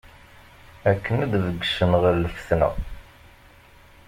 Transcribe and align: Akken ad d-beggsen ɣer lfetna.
Akken 0.91 1.17
ad 1.25 1.29
d-beggsen 1.33 1.91
ɣer 2.01 2.13
lfetna. 2.17 2.69